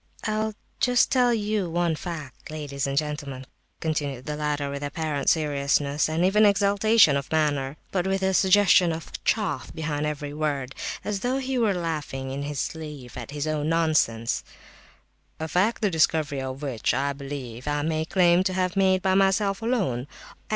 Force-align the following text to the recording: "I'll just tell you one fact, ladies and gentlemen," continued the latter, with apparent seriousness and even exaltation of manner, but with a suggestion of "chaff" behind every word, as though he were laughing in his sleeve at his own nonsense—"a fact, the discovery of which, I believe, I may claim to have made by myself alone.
"I'll 0.23 0.55
just 0.79 1.11
tell 1.11 1.31
you 1.31 1.69
one 1.69 1.95
fact, 1.95 2.49
ladies 2.49 2.87
and 2.87 2.97
gentlemen," 2.97 3.45
continued 3.79 4.25
the 4.25 4.35
latter, 4.35 4.71
with 4.71 4.81
apparent 4.81 5.29
seriousness 5.29 6.09
and 6.09 6.25
even 6.25 6.43
exaltation 6.43 7.15
of 7.15 7.31
manner, 7.31 7.77
but 7.91 8.07
with 8.07 8.23
a 8.23 8.33
suggestion 8.33 8.91
of 8.93 9.11
"chaff" 9.23 9.71
behind 9.71 10.07
every 10.07 10.33
word, 10.33 10.73
as 11.05 11.19
though 11.19 11.37
he 11.37 11.59
were 11.59 11.75
laughing 11.75 12.31
in 12.31 12.41
his 12.41 12.59
sleeve 12.59 13.15
at 13.15 13.29
his 13.29 13.45
own 13.45 13.69
nonsense—"a 13.69 15.47
fact, 15.47 15.83
the 15.83 15.91
discovery 15.91 16.41
of 16.41 16.63
which, 16.63 16.95
I 16.95 17.13
believe, 17.13 17.67
I 17.67 17.83
may 17.83 18.03
claim 18.03 18.41
to 18.45 18.53
have 18.53 18.75
made 18.75 19.03
by 19.03 19.13
myself 19.13 19.61
alone. 19.61 20.07